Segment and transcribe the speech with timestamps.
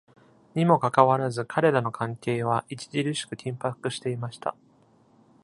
[0.55, 4.55] にもかかわらず彼らの関係は、著しく緊迫していました。